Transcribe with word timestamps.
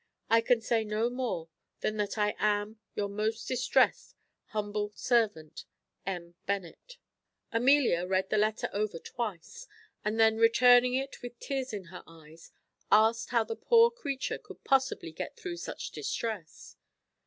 I 0.31 0.41
can 0.41 0.61
say 0.61 0.83
no 0.83 1.11
more 1.11 1.47
than 1.81 1.97
that 1.97 2.17
I 2.17 2.33
am 2.39 2.79
Your 2.95 3.07
most 3.07 3.47
distressed 3.47 4.15
humble 4.47 4.91
servant, 4.95 5.65
M. 6.07 6.33
BENNET." 6.47 6.97
Amelia 7.51 8.07
read 8.07 8.31
the 8.31 8.39
letter 8.39 8.67
over 8.73 8.97
twice, 8.97 9.67
and 10.03 10.19
then 10.19 10.37
returning 10.37 10.95
it 10.95 11.21
with 11.21 11.37
tears 11.39 11.71
in 11.71 11.83
her 11.93 12.01
eyes, 12.07 12.51
asked 12.91 13.29
how 13.29 13.43
the 13.43 13.55
poor 13.55 13.91
creature 13.91 14.39
could 14.39 14.63
possibly 14.63 15.11
get 15.11 15.37
through 15.37 15.57
such 15.57 15.91
distress. 15.91 16.77